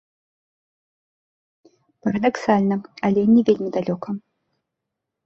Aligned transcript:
Парадаксальна, 2.07 2.75
але 3.11 3.21
не 3.33 3.41
вельмі 3.51 3.69
далёка. 3.77 4.09